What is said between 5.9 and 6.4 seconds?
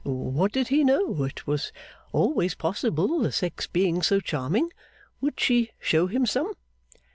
him